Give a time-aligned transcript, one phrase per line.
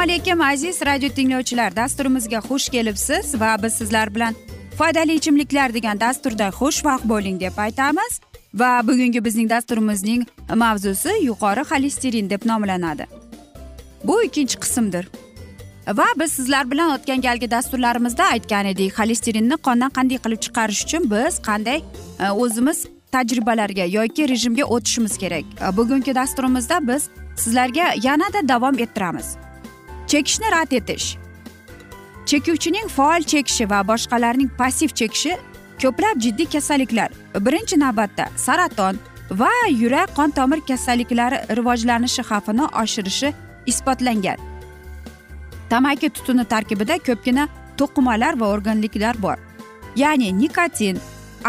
[0.00, 1.76] assalomu alaykum aziz radio tinglovchilar.
[1.76, 4.34] Dasturimizga xush kelibsiz va biz sizlar bilan
[4.78, 8.20] foydali ichimliklar degan dasturda xushvaqt bo'ling deb aytamiz.
[8.54, 13.06] Va bugungi bizning dasturimizning mavzusi yuqori xolesterin deb nomlanadi.
[14.04, 15.08] Bu ikkinchi qismdir.
[15.96, 21.10] Va biz sizlar bilan o'tgan galgi dasturlarimizda aytgan edik xolesterinni qondan qanday qilib chiqarish uchun
[21.10, 21.78] biz qanday
[22.24, 25.44] e, o'zimiz tajribalarga yoki rejimga o'tishimiz kerak.
[25.64, 29.28] E, bugungi dasturimizda biz sizlarga yanada davom ettiramiz.
[30.06, 31.16] Chekishni rad etish.
[32.26, 35.36] Chekuvchining faol chekishi va boshqalarning passiv chekishi
[35.82, 37.10] ko'plab jiddiy kasalliklar
[37.46, 38.98] birinchi navbatda saraton
[39.30, 43.34] va yurak qon tomir kasalliklari rivojlanishi xavfini oshirishi
[43.66, 44.49] isbotlangan.
[45.70, 47.48] Tamaki tutuni tarkibida ko'pgina
[47.78, 49.38] to'qimalar va organliklar bor.
[49.96, 50.96] Ya'ni nikotin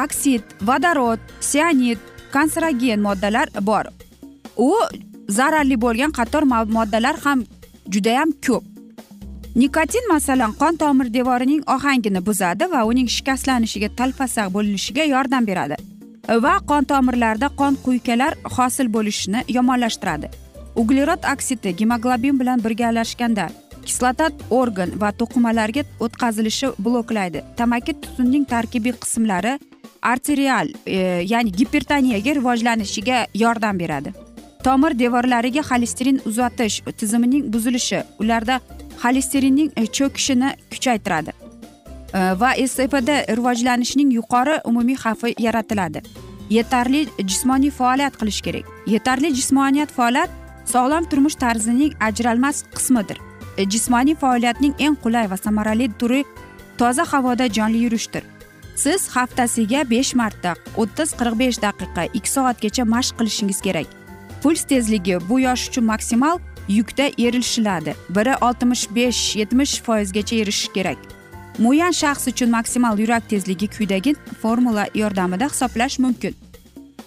[0.03, 1.99] oksid vodorod sianid
[2.31, 3.85] kanserogen moddalar bor.
[4.57, 4.71] U
[5.37, 6.43] zararli bo'lgan qator
[6.77, 7.45] moddalar ham
[7.93, 8.63] judayam ko'p.
[9.55, 15.75] Nikotin masalan qon tomir devorining ohangini buzadi va uning shikastlanishiga talfasak bo'linishiga yordam beradi
[16.45, 20.27] va qon tomirlarida qon quykalar hosil bo'lishini yomonlashtiradi.
[20.75, 23.49] Uglerod oksidi gemoglobin bilan birgalashganda
[23.85, 27.43] kislota organ va to'qimalarga o'tkazilishi bloklaydi.
[27.57, 29.59] Tamaki tutunining tarkibiy qismlari
[30.01, 30.97] arterial e,
[31.33, 34.13] ya'ni gipertoniyaga rivojlanishiga yordam beradi.
[34.63, 38.59] Tomir devorlariga xolesterin uzatish tizimining buzilishi ularda
[39.03, 41.31] xolesterinning e, cho'kishini kuchaytiradi
[42.13, 46.01] e, va spd rivojlanishining yuqori umumiy xavfi yaratiladi.
[46.49, 48.65] Yetarli jismoniy faoliyat qilish kerak.
[48.87, 50.31] Yetarli jismoniyat faoliyat
[50.65, 53.30] sog'lom turmush tarzining ajralmas qismidir.
[53.57, 56.23] E, jismoniy faoliyatning eng qulay va samarali turi
[56.77, 58.23] toza havoda jonli yurishdir.
[58.75, 63.87] Siz haftasiga besh marta o'ttiz qirq besh daqiqa ikki soatgacha mashq qilishingiz kerak.
[64.43, 70.97] Puls tezligi bu yosh uchun maksimal yukda erishiladi biri oltmish besh yetmish foizgacha erishish kerak.
[71.59, 76.35] Muayyan shaxs uchun maksimal yurak tezligi quyidagi formula yordamida hisoblash mumkin.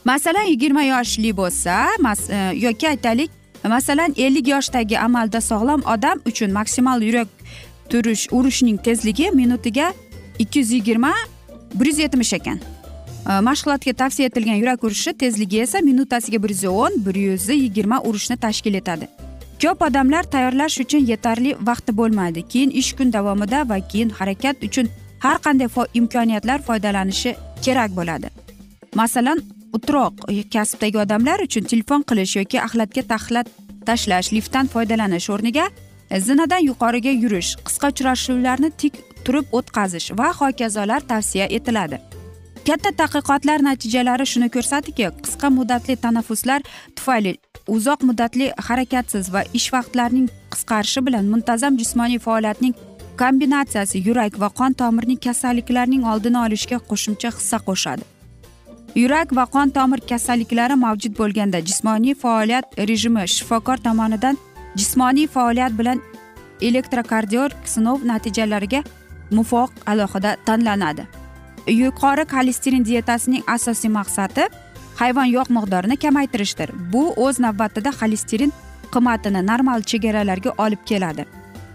[0.05, 3.31] Masalan yigirma yoshli bo'lsa mas- e, yoki aytaylik
[3.69, 7.29] masalan ellik yoshdagi amalda sog'lom odam uchun maksimal yurak
[7.89, 9.93] turish urishning tezligi minutiga
[10.39, 11.13] ikki yuz yigirma
[11.75, 12.61] bir yuz yetmish ekan.
[13.25, 18.37] Mashg'ulotga tavsiya etilgan yurak urishi tezligi esa minutasiga bir yuz o'n bir yuz yigirma urishni
[18.37, 19.09] tashkil etadi.
[19.63, 22.43] Ko'p odamlar tayyorlash uchun yetarli vaqti bo'lmaydi.
[22.49, 28.29] Keyin ish kun davomida va keyin harakat uchun har qanday imkoniyatlar foydalanishi kerak bo'ladi.
[28.95, 29.41] Masalan
[29.77, 30.15] o'troq
[30.55, 33.49] kasbdagi odamlar uchun telefon qilish yoki axlatga taxlat
[33.89, 35.67] tashlash liftdan foydalanish o'rniga
[36.11, 38.95] e, zinadan yuqoriga yurish qisqa uchrashuvlarni tik
[39.25, 41.99] turib o'tkazish va hokazolar tavsiya etiladi.
[42.69, 46.61] Katta tadqiqotlar natijalari shuni ko'rsatdiki qisqa muddatli tanaffuslar
[46.97, 47.33] tufayli
[47.77, 52.75] uzoq muddatli harakatsiz va ish vaqtlarining qisqarishi bilan muntazam jismoniy faoliyatning
[53.23, 58.14] kombinatsiyasi yurak va qon tomirning kasalliklarining oldini olishga qo'shimcha hissa qo'shadi.
[58.95, 64.37] Yurak va qon tomir kasalliklari mavjud bo'lganda jismoniy faoliyat rejimi shifokor tomonidan
[64.77, 66.03] jismoniy faoliyat bilan
[66.61, 68.83] elektrokardior sinov natijalariga
[69.31, 71.07] muvofiq alohida tanlanadi.
[71.67, 74.49] Yuqori xolesterin dietasining asosiy maqsadi
[75.01, 76.71] hayvon yog' miqdorini kamaytirishdir.
[76.93, 78.53] Bu o'z navbatida xolesterin
[78.95, 81.25] qimmatini normal chegaralarga olib keladi.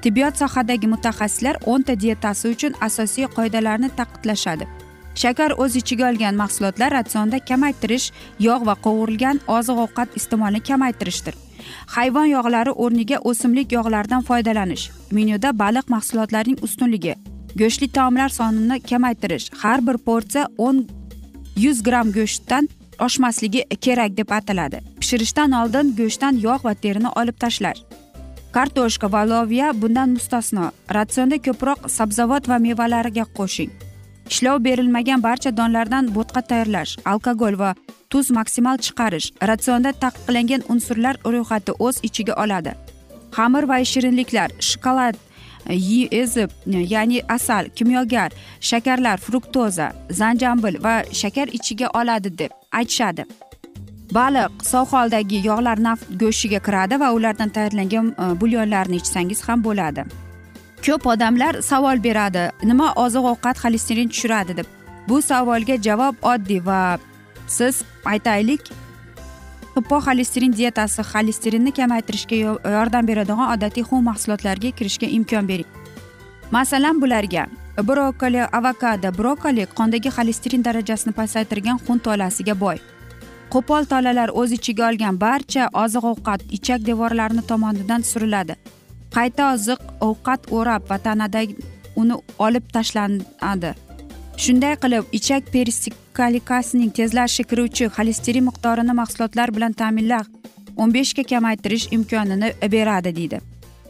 [0.02, 4.68] Tibbiyot sohadagi mutaxassislar o'nta dietasi uchun asosiy qoidalarni taqidlashadi
[5.22, 8.12] shakar o'z ichiga olgan mahsulotlar ratsionda kamaytirish
[8.48, 11.36] yog' va qovurilgan oziq ovqat iste'molini kamaytirishdir.
[11.96, 14.86] Hayvon yog'lari o'rniga o'simlik yog'laridan foydalanish
[15.18, 17.16] menyuda baliq mahsulotlarining ustunligi
[17.62, 20.78] go'shtli taomlar sonini kamaytirish har bir porsiya o'n
[21.64, 22.70] yuz gramm go'shtdan
[23.08, 24.80] oshmasligi kerak deb ataladi.
[25.00, 27.84] Pishirishdan oldin go'shtdan yog' va terini olib tashlash.
[28.56, 30.72] Kartoshka va loviya bundan mustasno.
[30.96, 33.89] Ratsionda ko'proq sabzavot va mevalarga qo'shing.
[34.32, 37.72] Ishlov berilmagan barcha donlardan bo'tqa tayyorlash alkogol va
[38.10, 42.72] tuz maksimal chiqarish ratsionda taqiqlangan unsurlar ro'yxati o'z ichiga oladi.
[43.36, 45.16] Xamir va shirinliklar shokolad
[45.70, 45.76] e,
[46.22, 48.30] ezib e, ya'ni asal kimyogar
[48.70, 49.88] shakarlar fruktoza
[50.22, 53.24] zanjambil va shakar ichiga oladi deb aytishadi.
[54.18, 60.04] Baliq sog' holdagi yog'lar naf go'shtiga kiradi va ulardan tayyorlangan e, bulyonlarni ichsangiz ham bo'ladi.
[60.86, 62.50] Ko'p odamlar savol beradi.
[62.64, 64.68] Nima oziq ovqat xolesterin tushiradi deb.
[65.08, 67.00] Bu savolga javob oddiy va
[67.48, 68.72] siz aytaylik
[69.88, 72.36] xolesterin dietasi xolesterinni kamaytirishga
[72.76, 75.70] yordam beradigan odatiy xom mahsulotlarga kirishga imkon bering.
[76.52, 77.48] Masalan bularga
[77.84, 82.78] brokoli avokado brokoli qondagi xolesterin darajasini pasaytirgan xun tolasiga boy.
[83.54, 88.56] Qo'pol tolalar o'z ichiga olgan barcha oziq ovqat ichak devorlarini tomonidan suriladi.
[89.16, 91.56] Qayta oziq ovqat o'rab va tanadagi
[92.02, 92.16] uni
[92.46, 93.72] olib tashlanadi.
[94.44, 100.28] Shunday qilib ichak peristaltikasining tezlashishi kiruvchi xolesterin miqdorini mahsulotlar bilan ta'minlab
[100.82, 103.40] o'n beshga kamaytirish imkonini beradi deydi.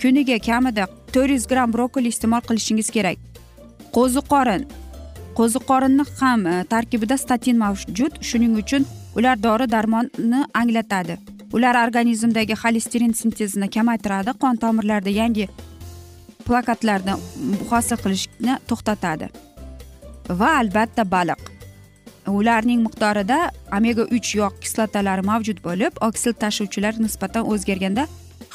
[0.02, 3.18] Kuniga kamida to'rt yuz gramm brokoli iste'mol qilishingiz kerak.
[3.96, 4.64] Qo'ziqorin.
[5.38, 8.14] Qo'ziqorinni ham e, tarkibida statin mavjud.
[8.30, 8.88] Shuning uchun
[9.18, 11.18] ular dori darmonni anglatadi.
[11.54, 15.48] Ular organizmdagi xolesterin sintezini kamaytiradi qon tomirlarida yangi
[16.48, 17.14] plakatlarni
[17.70, 19.30] hosil qilishni to'xtatadi.
[20.40, 21.42] Va albatta baliq.
[22.40, 23.38] Ularning miqdorida
[23.78, 28.06] omega uch yog' kislotalari mavjud bo'lib oksil tashuvchilar nisbatan o'zgarganda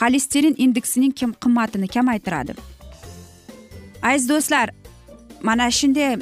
[0.00, 1.12] xolesterin indeksining
[1.42, 2.54] qimmatini kamaytiradi.
[4.02, 4.70] Aziz do'stlar
[5.48, 6.12] mana shunday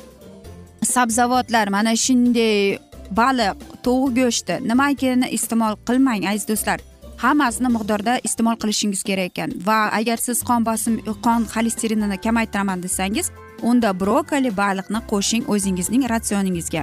[0.94, 2.78] sabzavotlar mana shunday
[3.20, 4.54] baliq tovuq go'shti.
[4.70, 6.80] Nimaligini iste'mol qilmang aziz do'stlar.
[7.24, 9.50] Hammasini miqdorda iste'mol qilishingiz kerak ekan.
[9.66, 10.94] Va agar siz qon bosim
[11.26, 13.30] qon xolesterinini kamaytiraman desangiz
[13.62, 16.82] unda brokoli baliqni qo'shing o'zingizning ratsioningizga.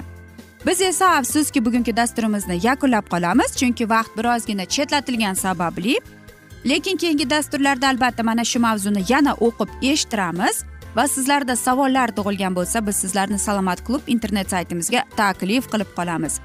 [0.68, 5.96] Biz esa afsuski bugungi dasturimizni yakunlab qolamiz chunki vaqt birozgina chetlatilgani sababli.
[6.70, 10.64] Lekin keyingi dasturlarda albatta mana shu mavzuni yana o'qib eshittiramiz
[10.96, 16.40] va sizlarda savollar tug'ilgan bo'lsa biz sizlarni salomat klub internet saytimizga taklif qilib qolamiz.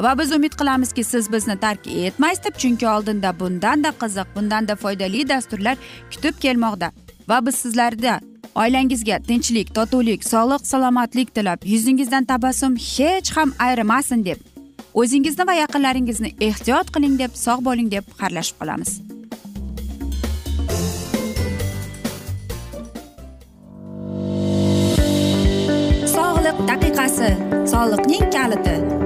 [0.00, 5.28] Va biz umid qilamizki siz bizni tark etmaysiz deb chunki oldinda bundanda qiziq bundanda foydali
[5.28, 5.76] dasturlar
[6.10, 6.90] kutib kelmoqda.
[7.28, 8.20] Va biz sizlarda
[8.54, 14.38] oilangizga tinchlik totuvlik sog'lik salomatlik tilab yuzingizdan tabassum hech ham ayrimasin deb
[14.94, 18.92] o'zingizni va yaqinlaringizni ehtiyot qiling deb sog' bo'ling deb xayrlashib qolamiz.
[26.16, 27.30] Sog'liq daqiqasi
[27.72, 29.05] soliqning kaliti.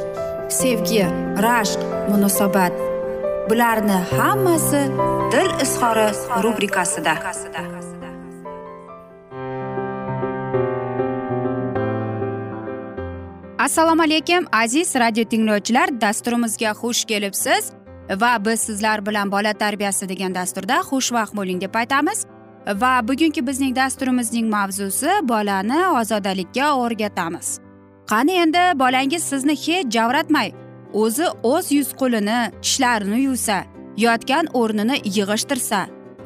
[0.51, 1.05] sevgi
[1.45, 1.79] rashq
[2.09, 2.73] munosabat.
[3.49, 4.81] Bularni hammasi
[5.31, 6.07] dil izhori
[6.43, 7.13] rubrikasida.
[13.59, 16.01] Assalomu alaykum aziz radio tinglovchilar.
[16.01, 17.71] Dasturimizga xush kelibsiz
[18.21, 22.25] va biz sizlar bilan bola tarbiyasi degan dasturda xushvaqt bo'ling deb aytamiz.
[22.67, 27.70] Va bugungi bizning dasturimizning mavzusi bolani ozodalikka o'rgatamiz.
[28.07, 30.51] Qani endi bolangiz sizni hech javratmay
[30.93, 33.57] o'zi o'z yuz qo'lini tishlarini yuvsa
[33.97, 35.79] yotgan o'rnini yig'ishtirsa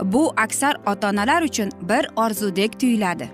[0.04, 3.30] bu aksar ota onalar uchun bir orzudek tuyuladi.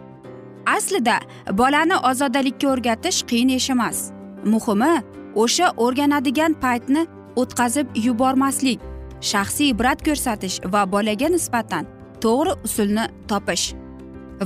[0.65, 1.19] Aslida
[1.51, 4.11] bolani ozodalikka o'rgatish qiyin ish emas.
[4.45, 5.03] Muhimi
[5.35, 8.79] o'sha o'rganadigan paytni o'tkazib yubormaslik
[9.21, 11.85] shaxsiy ibrat ko'rsatish va bolaga nisbatan
[12.23, 13.73] to'g'ri usulni topish.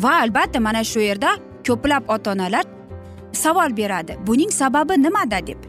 [0.04, 1.32] Va albatta mana shu yerda
[1.68, 2.66] ko'plab ota onalar
[3.46, 4.18] savol beradi.
[4.28, 5.62] Buning sababi nimada deb.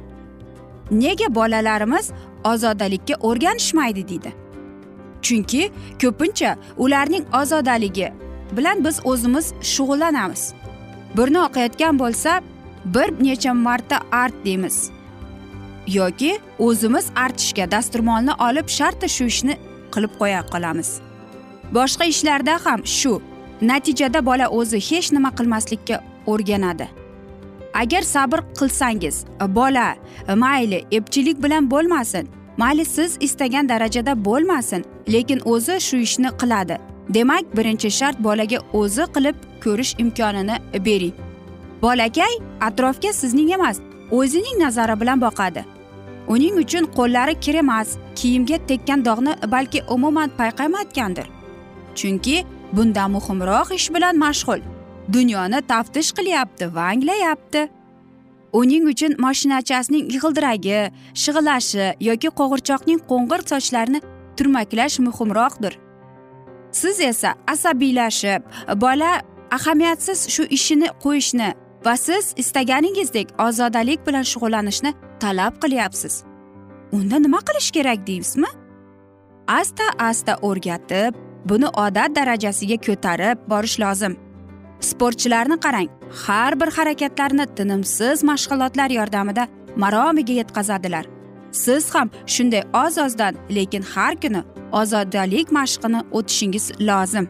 [0.90, 2.10] Nega bolalarimiz
[2.44, 4.32] ozodalikka o'rganishmaydi deydi.
[5.22, 5.62] Chunki
[6.02, 8.08] ko'pincha ularning ozodaligi
[8.56, 10.42] bilan biz o'zimiz shug'ullanamiz.
[11.16, 12.40] Burni oqayotgan bo'lsa
[12.94, 14.90] bir necha marta art deymiz.
[15.86, 19.54] Yoki o'zimiz artishga dasturmolni olib shartta shu ishni
[19.94, 20.90] qilib qo'ya qolamiz.
[21.76, 23.22] Boshqa ishlarda ham shu.
[23.70, 27.05] Natijada bola o'zi hech nima qilmaslikka o'rganadi.
[27.82, 29.88] Agar sabr qilsangiz bola
[30.34, 32.28] mayli epchilik bilan bo'lmasin.
[32.56, 36.76] Mayli siz istagan darajada bo'lmasin lekin o'zi shu ishni qiladi.
[37.14, 40.56] Demak birinchi shart bolaga o'zi qilib ko'rish imkonini
[40.86, 41.14] bering.
[41.82, 43.76] Bolakay atrofga sizning emas
[44.10, 45.64] o'zining nazari bilan boqadi.
[46.28, 51.26] Uning uchun qo'llari kir emas kiyimga tekkan dog'ni balki umuman payqamayotgandir.
[51.98, 52.36] Chunki
[52.72, 54.60] bundan muhimroq ish bilan mashg'ul.
[55.12, 57.68] Dunyoni taftish qilyapti va anglayapti.
[58.52, 60.80] Uning uchun moshinachasining g'ildiragi
[61.22, 64.00] shig'ilashi yoki qo'g'irchoqning qo'ng'ir sochlarini
[64.36, 65.74] turmaklash muhimroqdir.
[66.72, 68.42] Siz esa asabiylashib
[68.84, 69.10] bola
[69.56, 71.50] ahamiyatsiz shu ishini qo'yishni
[71.86, 76.14] va siz istaganingizdek ozodalik bilan shug'ullanishni talab qilyapsiz.
[76.92, 78.50] Unda nima qilish kerak deysizmi?
[79.48, 81.14] Asta asta o'rgatib
[81.48, 84.25] buni odat darajasiga ko'tarib borish lozim.
[84.80, 85.88] Sportchilarni qarang
[86.26, 91.06] har bir harakatlarini tinimsiz mashg'ulotlar yordamida maromiga yetkazadilar.
[91.52, 94.42] Siz ham shunday oz ozdan lekin har kuni
[94.72, 97.26] ozodalik mashqini o'tishingiz lozim.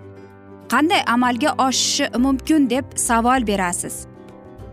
[0.73, 4.07] Qanday amalga oshishi mumkin deb savol berasiz.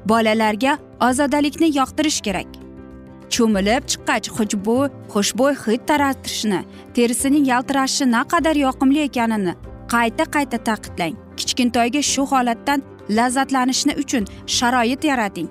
[0.06, 2.50] Bolalarga ozodalikni yoqtirish kerak.
[3.34, 6.60] Cho'milib chiqqach xushbo'y xushbo'y hid taratishni
[6.96, 9.54] terisining yaltirashi naqadar yoqimli ekanini
[9.94, 11.16] qayta qayta ta'kidlang.
[11.44, 12.84] Kichkintoyga shu holatdan
[13.18, 14.26] lazzatlanishni uchun
[14.58, 15.50] sharoit yarating.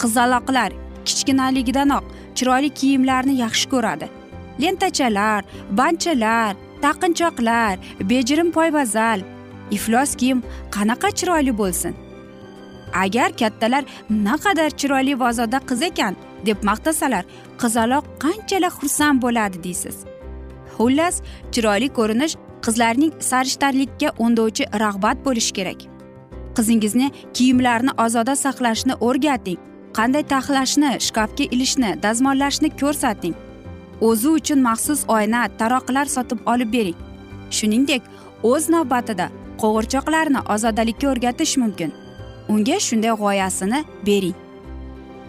[0.00, 0.70] Qizaloqlar
[1.04, 2.04] kichkinaligidanoq
[2.36, 4.06] chiroyli kiyimlarni yaxshi ko'radi.
[4.62, 5.42] Lentachalar
[5.78, 6.54] banchalar
[6.84, 7.74] taqinchoqlar
[8.10, 9.20] bejirim poybazal
[9.76, 10.42] iflos kiyim
[10.76, 11.94] qanaqa chiroyli bo'lsin?
[13.04, 16.16] Agar kattalar naqadar chiroyli va ozoda qiz ekan
[16.46, 17.24] deb maqtasalar
[17.62, 19.96] qizaloq qanchalar xursand bo'ladi deysiz.
[20.76, 21.16] Xullas
[21.52, 25.80] chiroyli ko'rinish qizlarning sarishtalikka undovchi rag'bat bo'lishi kerak.
[26.56, 29.60] Qizingizni kiyimlarini ozoda saqlashni o'rgating.
[29.98, 33.34] Qanday taxlashni shkafga ilishni dazmollashni ko'rsating.
[34.08, 36.98] O'zi uchun maxsus oyna taroqlar sotib olib bering.
[37.56, 38.02] Shuningdek
[38.50, 39.26] o'z navbatida
[39.62, 41.90] qo'g'irchoqlarni ozodalikka o'rgatish mumkin.
[42.52, 44.36] Unga shunday g'oyasini bering.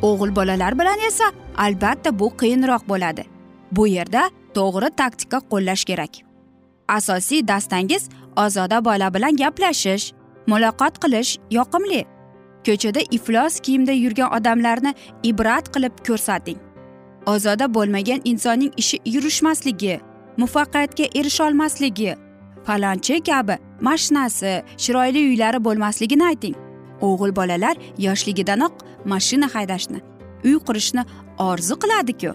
[0.09, 1.31] O'g'il bolalar bilan esa
[1.65, 3.23] albatta bu qiyinroq bo'ladi.
[3.71, 6.32] Bu yerda to'g'ri taktika qo'llash kerak.
[6.87, 10.13] Asosiy dastangiz ozoda bola bilan gaplashish
[10.47, 12.05] muloqot qilish yoqimli.
[12.65, 16.59] Ko'chada iflos kiyimda yurgan odamlarni ibrat qilib ko'rsating.
[17.25, 19.99] Ozoda bo'lmagan insonning ishi yurishmasligi
[20.37, 22.15] muvaffaqiyatga erisholmasligi
[22.65, 26.55] falonchi kabi mashinasi chiroyli uylari bo'lmasligini ayting.
[27.01, 28.73] O'g'il bolalar yoshligidanoq
[29.05, 29.99] mashina haydashni
[30.45, 31.03] uy qurishni
[31.37, 32.31] orzu qiladiku.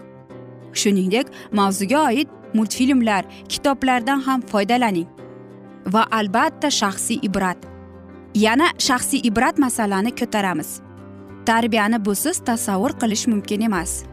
[0.79, 5.07] Shuningdek mavzuga oid multfilmlar kitoblardan ham foydalaning.
[5.93, 7.57] Va albatta shaxsiy ibrat.
[8.35, 10.81] Yana shaxsiy ibrat masalani ko'taramiz.
[11.45, 14.03] Tarbiyani busiz tasavvur qilish mumkin emas.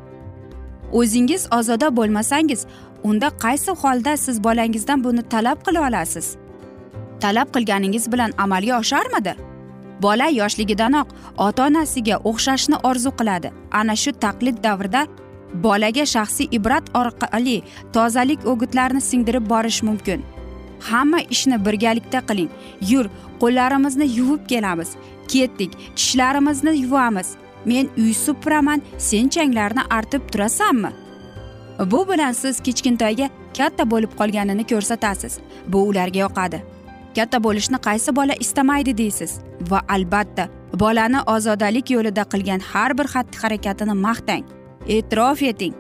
[0.93, 2.67] O'zingiz ozoda bo'lmasangiz
[3.05, 6.37] unda qaysi holda siz bolangizdan buni talab qila olasiz?
[7.21, 9.35] Talab qilganingiz bilan amalga osharmidi?
[10.03, 11.09] Bola yoshligidanoq
[11.47, 13.53] ota onasiga o'xshashni orzu qiladi.
[13.73, 15.07] Ana shu taqlid davrida
[15.63, 20.25] bolaga shaxsiy ibrat orqali tozalik o'gitlarini singdirib borish mumkin.
[20.89, 22.51] Hamma ishni birgalikda qiling.
[22.91, 23.07] Yur
[23.41, 24.91] qo'llarimizni yuvib kelamiz.
[25.29, 27.29] Ketdik tishlarimizni yuvamiz.
[27.65, 30.91] Men uy supuraman sen changlarni artib turasanmi?
[31.91, 35.39] Bu bilan siz kichkintoyga katta bo'lib qolganini ko'rsatasiz.
[35.69, 36.63] Bu ularga yoqadi.
[37.17, 39.41] Katta bo'lishni qaysi bola istamaydi deysiz?
[39.71, 40.49] Va albatta
[40.81, 44.45] bolani ozodalik yo'lida qilgan har bir xatti harakatini maqtang.
[44.89, 45.75] E'tirof eting.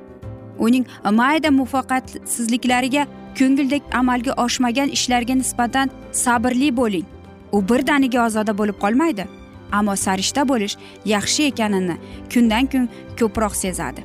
[0.58, 0.86] Uning
[1.20, 3.06] mayda muvaffaqiyatsizliklariga
[3.38, 7.06] ko'ngildek amalga oshmagan ishlarga nisbatan sabrli bo'ling.
[7.52, 9.26] U birdaniga ozoda bo'lib qolmaydi
[9.72, 11.96] ammo sarishta bo'lish yaxshi ekanini
[12.32, 12.88] kundan kun
[13.20, 14.02] ko'proq sezadi.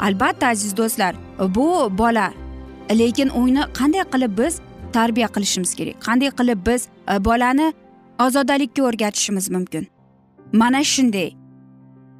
[0.00, 1.14] Albatta aziz do'stlar
[1.56, 2.32] bu bola
[2.90, 4.60] lekin uni qanday qilib biz
[4.92, 5.96] tarbiya qilishimiz kerak?
[6.06, 7.72] Qanday qilib biz e, bolani
[8.26, 9.86] ozodalikka o'rgatishimiz mumkin?
[10.52, 11.37] Mana shunday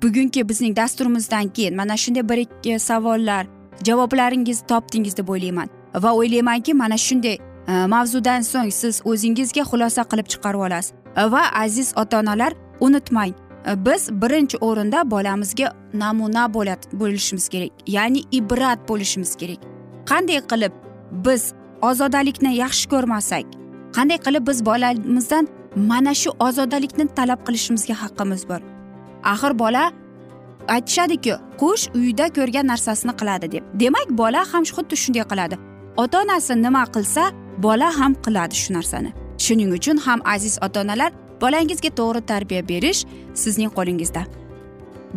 [0.03, 3.47] bugungi bizning dasturimizdan keyin mana shunday bir ikki savollar
[3.85, 5.69] javoblaringizni topdingiz deb o'ylayman.
[5.95, 7.39] Va o'ylaymanki mana shunday
[7.69, 10.93] e, mavzudan so'ng siz o'zingizga xulosa qilib chiqarib olasiz.
[11.17, 13.33] Va aziz ota onalar unutmang
[13.67, 19.61] e, biz birinchi o'rinda bolamizga namuna bo'lishimiz kerak ya'ni ibrat bo'lishimiz kerak.
[20.11, 20.73] Qanday qilib
[21.13, 21.53] biz
[21.83, 23.45] ozodalikni yaxshi ko'rmasak
[23.97, 28.78] qanday qilib biz bolamizdan mana shu ozodalikni talab qilishimizga haqqimiz bor?
[29.25, 29.93] Axir bola
[30.69, 33.63] aytishadiku qush uyda ko'rgan narsasini qiladi deb.
[33.81, 35.57] Demak bola ham xuddi shunday qiladi.
[35.97, 37.23] Ota onasi nima qilsa
[37.59, 39.11] bola ham qiladi shu narsani.
[39.45, 43.01] Shuning uchun ham aziz ota onalar bolangizga to'g'ri tarbiya berish
[43.35, 44.23] sizning qo'lingizda.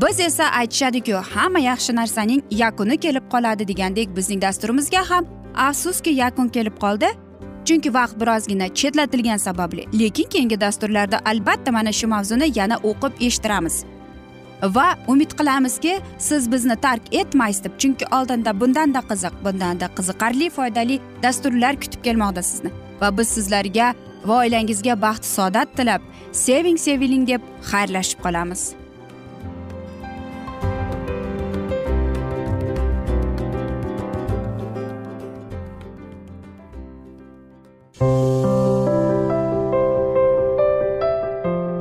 [0.02, 5.24] Biz esa aytishadiku hamma yaxshi narsaning yakuni kelib qoladi degandek bizning dasturimizga ham
[5.56, 7.10] afsuski yakun kelib qoldi.
[7.66, 9.84] Chunki vaqt birozgina chetlatilgani sababli.
[10.00, 13.76] Lekin keyingi dasturlarda albatta mana shu mavzuni yana o'qib eshittiramiz.
[14.64, 21.00] Va umid qilamizki siz bizni tark etmaysiz deb chunki oldinda bundanda qiziq bundanda qiziqarli foydali
[21.24, 22.72] dasturlar kutib kelmoqda sizni.
[23.02, 23.94] Va biz sizlarga
[24.26, 28.76] va oilangizga baxt saodat tilab seving seviling deb xayrlashib qolamiz.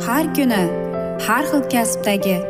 [0.07, 0.63] Har kuni
[1.27, 2.50] har xil kasbdagi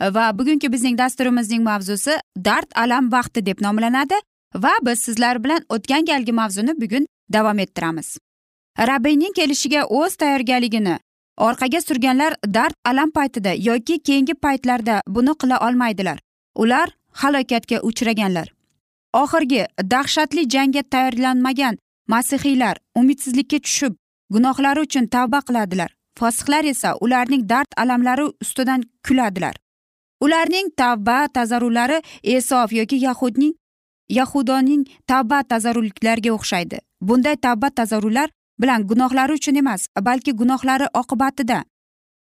[0.00, 4.14] Va bugungi bizning dasturimizning mavzusi dard alam vaqti deb nomlanadi
[4.54, 8.18] va biz sizlar bilan o'tgan galgi mavzuni bugun davom ettiramiz.
[8.78, 10.98] Rabbiyning kelishiga o'z tayyorgarligini
[11.36, 16.18] orqaga surganlar dard alam paytida yoki keyingi paytlarda buni qila olmaydilar.
[16.54, 18.52] Ular halokatga uchraganlar.
[19.12, 23.94] Oxirgi dahshatli jangga tayyorlanmagan masihiylar umidsizlikka tushib
[24.30, 25.90] gunohlari uchun tavba qiladilar.
[26.18, 29.54] Fosiqlar esa ularning dard alamlari ustidan kuladilar.
[30.20, 33.54] Ularning tavba tazarrulari esof yoki yahudning
[34.08, 36.78] yahudoning tavba tazarruliklariga o'xshaydi.
[37.00, 38.28] Bunday tavba tazarrular
[38.60, 41.64] bilan gunohlari uchun emas balki gunohlari oqibatida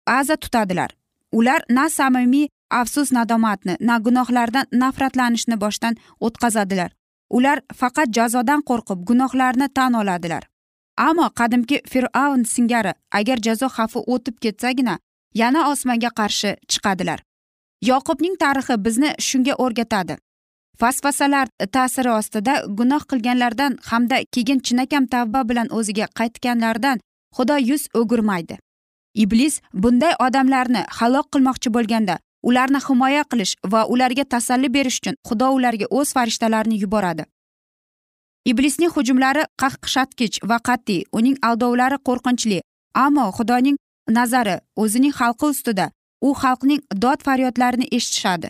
[0.06, 0.92] aza tutadilar.
[1.32, 6.92] Ular na samimiy afsus nadomatni na gunohlardan nafratlanishni boshdan o'tkazadilar.
[7.30, 10.44] Ular faqat jazodan qo'rqib gunohlarni tan oladilar.
[10.98, 14.98] Ammo qadimgi fir'avn singari agar jazo xavfi o'tib ketsagina
[15.42, 17.20] yana osmonga qarshi chiqadilar.
[17.82, 20.18] Yoqubning tarixi bizni shunga o'rgatadi.
[20.82, 27.00] Vasvasalar ta'siri ostida gunoh qilganlardan hamda keyin chinakam tavba bilan o'ziga qaytganlardan
[27.38, 28.58] xudo yuz o'girmaydi.
[29.16, 35.48] Iblis bunday odamlarni halok qilmoqchi bo'lganda ularni himoya qilish va ularga tasalli berish uchun xudo
[35.58, 37.26] ularga o'z farishtalarini yuboradi.
[38.46, 42.60] Iblisning hujumlari qaqshatkich va qat'iy uning aldovlari qo'rqinchli
[43.06, 43.78] ammo xudoning
[44.18, 45.86] nazari o'zining xalqi ustida
[46.22, 48.50] u xalqning dod faryodlarini eshitishadi.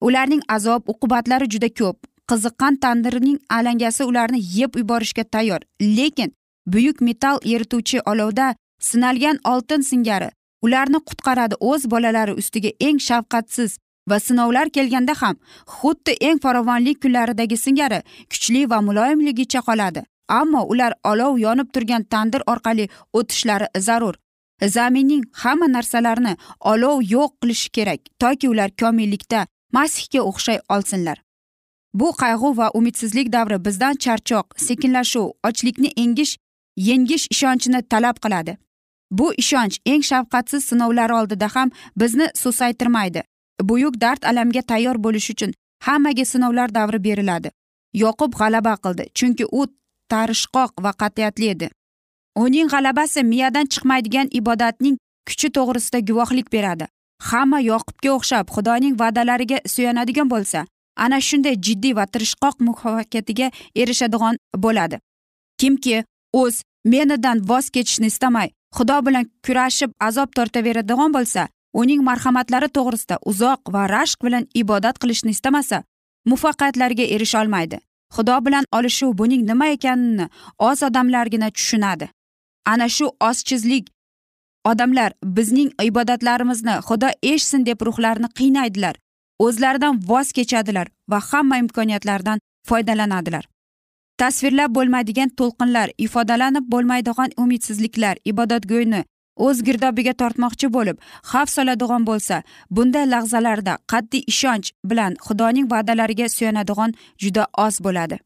[0.00, 1.98] Ularning azob uqubatlari juda ko'p.
[2.30, 5.60] Qiziqqan tandirning alangasi ularni yeb yuborishga tayyor.
[5.80, 6.34] Lekin
[6.66, 10.30] buyuk metall erituvchi olovda sinalgan oltin singari
[10.62, 13.76] ularni qutqaradi o'z bolalari ustiga eng shafqatsiz
[14.10, 15.36] va sinovlar kelganda ham
[15.76, 18.00] xuddi eng farovonlik kunlaridagi singari
[18.30, 20.02] kuchli va muloyimligicha qoladi.
[20.28, 24.14] Ammo ular olov yonib turgan tandir orqali o'tishlari zarur.
[24.62, 31.22] Zaminning hamma narsalarini olov yo'q qilishi kerak toki ular komillikda masihga o'xshay olsinlar.
[31.94, 36.36] Bu qayg'u va umidsizlik davri bizdan charchoq sekinlashuv ochlikni engish
[36.76, 38.56] yengish ishonchini talab qiladi.
[39.10, 43.22] Bu ishonch eng shafqatsiz sinovlar oldida ham bizni susaytirmaydi.
[43.62, 45.52] Buyuk dard alamga tayyor bo'lish uchun
[45.86, 47.50] hammaga sinovlar davri beriladi.
[47.94, 49.66] Yoqub g'alaba qildi chunki u
[50.12, 51.70] tarishqoq va qat'iyatli edi.
[52.36, 54.96] Uning g'alabasi miyadan chiqmaydigan ibodatning
[55.28, 56.86] kuchi to'g'risida guvohlik beradi.
[57.28, 60.66] Hamma yoqubga o'xshab xudoning va'dalariga suyanadigan bo'lsa
[60.96, 64.96] ana shunday jiddiy va tirishqoq muvaffaqiyatiga erishadigan bo'ladi.
[65.60, 71.48] Kimki o'z menidan voz kechishni istamay xudo bilan kurashib azob tortaveradigan bo'lsa
[71.80, 75.78] uning marhamatlari to'g'risida uzoq va rashq bilan ibodat qilishni istamasa
[76.30, 77.78] muvaffaqiyatlarga erisholmaydi
[78.16, 80.26] xudo bilan olishuv buning nima ekanini
[80.58, 82.08] oz odamlargina tushunadi.
[82.66, 83.88] Ana shu ozchizlik.
[84.64, 88.94] Odamlar bizning ibodatlarimizni xudo eshitsin deb ruhlarini qiynaydilar.
[89.38, 93.44] O'zlaridan voz kechadilar va hamma imkoniyatlardan foydalanadilar.
[94.18, 99.04] Tasvirlab bo'lmaydigan to'lqinlar ifodalanib bo'lmaydigan umidsizliklar ibodatgo'yni
[99.46, 100.98] o'z girdobiga tortmoqchi bo'lib
[101.30, 102.42] xavf soladigan bo'lsa
[102.76, 108.18] bunday lahzalarda qat'iy ishonch bilan xudoning va'dalariga suyanadigan juda oz bo'ladi.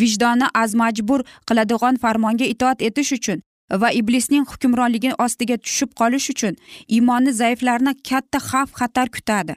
[0.00, 3.42] Vijdoni az majbur qiladigan farmonga itoat etish uchun
[3.82, 6.54] va iblisning hukmronligi ostiga tushib qolish uchun
[6.88, 9.54] iymoni zaiflarni katta xavf xatar kutadi.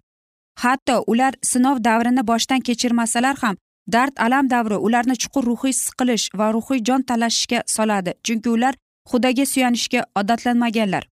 [0.64, 3.56] Hatto ular sinov davrini boshdan kechirmasalar ham
[3.94, 8.74] dard alam davri ularni chuqur ruhiy siqilish va ruhiy jon talashishga soladi chunki ular
[9.12, 11.04] xudoga suyanishga odatlanmaganlar.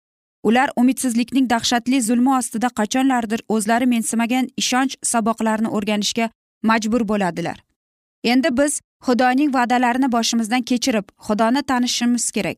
[0.48, 6.30] Ular umidsizlikning dahshatli zulmi ostida qachonlardir o'zlari mensimagan ishonch saboqlarini o'rganishga
[6.70, 7.58] majbur bo'ladilar.
[8.24, 12.58] Endi biz xudoning va'dalarini boshimizdan kechirib xudoni tanishimiz kerak.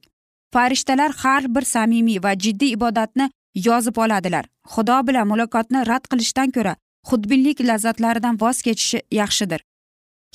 [0.54, 3.30] Farishtalar har bir samimiy va jiddiy ibodatni
[3.68, 4.46] yozib oladilar.
[4.74, 6.74] Xudo bilan muloqotni rad qilishdan ko'ra
[7.10, 9.62] xudbinlik lazzatlaridan voz kechishi yaxshidir.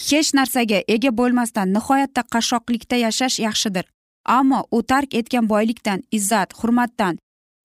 [0.09, 3.85] Hech narsaga ega bo'lmasdan nihoyatda qashshoqlikda yashash yaxshidir.
[4.39, 7.19] Ammo u tark etgan boylikdan izzat hurmatdan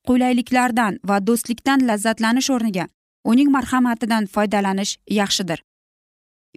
[0.07, 2.86] qulayliklardan va do'stlikdan lazzatlanish o'rniga
[3.31, 5.60] uning marhamatidan foydalanish yaxshidir.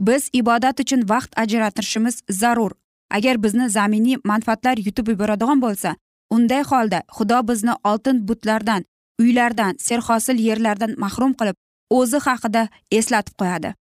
[0.01, 2.73] Biz ibodat uchun vaqt ajratishimiz zarur.
[3.11, 5.97] Agar bizni zaminiy manfaatlar yutib yuboradigan bo'lsa
[6.31, 8.85] unday holda xudo bizni oltin butlardan
[9.21, 11.57] uylardan serhosil yerlardan mahrum qilib
[11.99, 12.63] o'zi haqida
[12.99, 13.75] eslatib qo'yadi.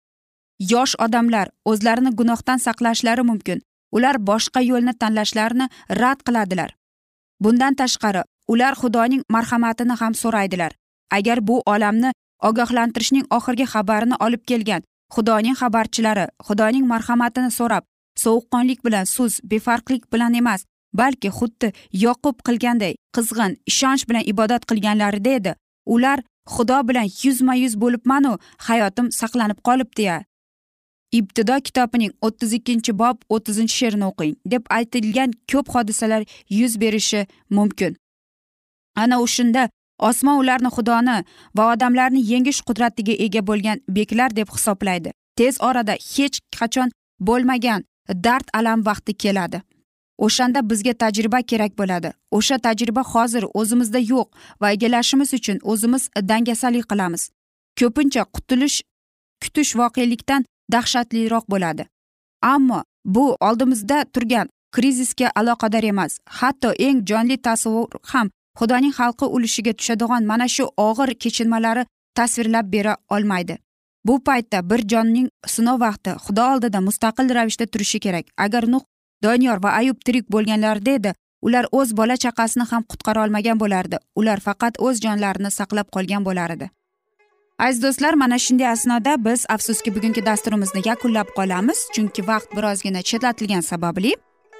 [0.72, 3.62] Yosh odamlar o'zlarini gunohdan saqlashlari mumkin.
[3.96, 5.66] Ular boshqa yo'lni tanlashlarini
[6.00, 6.70] rad qiladilar.
[7.40, 10.72] Bundan tashqari ular xudoning marhamatini ham so'raydilar.
[11.16, 12.10] Agar bu olamni
[12.48, 14.82] ogohlantirishning oxirgi xabarini olib kelgan
[15.14, 17.84] xudoning xabarchilari xudoning marhamatini so'rab
[18.24, 20.60] sovuqqonlik bilan so'z befarqlik bilan emas
[21.00, 21.68] balki xuddi
[22.04, 25.52] yoqub qilganday qizg'in ishonch bilan ibodat qilganlarida edi
[25.94, 26.18] ular
[26.54, 28.32] xudo bilan yuzma yuz bo'libmanu
[28.66, 30.18] hayotim saqlanib qolibdi ya.
[31.18, 36.22] Ibtido kitobining o'ttiz ikkinchi bob o'ttizinchi she'rini o'qing deb aytilgan ko'p hodisalar
[36.58, 37.20] yuz berishi
[37.56, 37.96] mumkin.
[39.02, 39.62] Ana o'shanda
[39.98, 41.16] osmon ularni xudoni
[41.56, 45.12] va odamlarni yengish qudratiga ega bo'lgan beklar deb hisoblaydi.
[45.36, 46.88] Tez orada hech qachon
[47.20, 47.84] bo'lmagan
[48.26, 49.62] dard alam vaqti keladi.
[50.18, 52.12] O'shanda bizga tajriba kerak bo'ladi.
[52.30, 54.28] O'sha tajriba hozir o'zimizda yo'q
[54.60, 57.22] va egallashimiz uchun o'zimiz dangasalik qilamiz.
[57.78, 58.78] Ko'pincha qutulish
[59.42, 61.86] kutish voqelikdan dahshatliroq bo'ladi.
[62.42, 66.18] Ammo bu oldimizda turgan krizisga aloqador emas.
[66.38, 71.86] Hatto eng jonli tasavvur ham xudoning xalqi ulushiga tushadigan mana shu og'ir kechinmalari
[72.18, 73.58] tasvirlab bera olmaydi.
[74.06, 78.26] Bu paytda bir jonning sinov vaqti xudo oldida mustaqil ravishda turishi kerak.
[78.44, 78.82] Agar nuh
[79.24, 83.96] doniyor va ayub tirik bo'lganlarida edi ular o'z bola chaqasini ham qutqara olmagan bo'lardi.
[84.16, 86.70] Ular faqat o'z jonlarini saqlab qolgan bo'lar edi.
[87.58, 93.62] Aziz do'stlar mana shunday asnoda biz afsuski bugungi dasturimizni yakunlab qolamiz chunki vaqt birozgina chetlatilgani
[93.62, 94.12] sababli.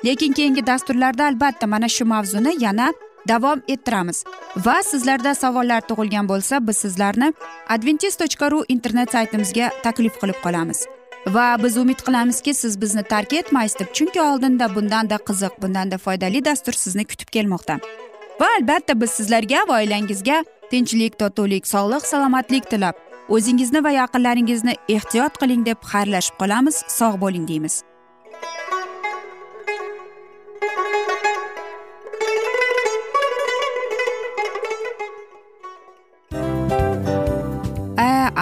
[0.05, 2.93] Lekin keyingi dasturlarda albatta mana shu mavzuni yana
[3.29, 4.25] davom ettiramiz.
[4.67, 7.33] Va sizlarda savollar tug'ilgan bo'lsa biz sizlarni
[7.69, 10.87] adventis tochka ru internet saytimizga taklif qilib qolamiz.
[11.35, 16.45] Va biz umid qilamizki siz bizni tark etmaysiz deb chunki oldinda bundanda qiziq bundanda foydali
[16.45, 17.79] dastur sizni kutib kelmoqda.
[18.41, 22.97] Va albatta biz sizlarga va oilangizga tinchlik totuvlik sog'lik salomatlik tilab
[23.29, 26.83] o'zingizni va yaqinlaringizni ehtiyot qiling deb xayrlashib qolamiz.
[26.99, 27.83] Sog' bo'ling deymiz.